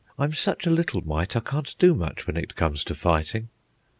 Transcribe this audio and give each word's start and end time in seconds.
I'm 0.17 0.33
such 0.33 0.65
a 0.65 0.71
little 0.71 1.01
mite 1.05 1.35
I 1.35 1.41
can't 1.41 1.75
do 1.77 1.93
much 1.93 2.25
when 2.25 2.35
it 2.35 2.55
comes 2.55 2.83
to 2.85 2.95
fighting." 2.95 3.49